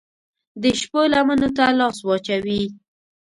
د 0.61 0.63
شپو 0.79 1.01
لمنو 1.13 1.49
ته 1.57 1.65
لاس 1.79 1.97
واچوي 2.03 2.61